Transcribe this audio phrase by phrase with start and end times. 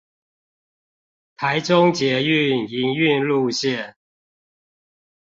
[1.37, 3.93] 臺中捷運營運路線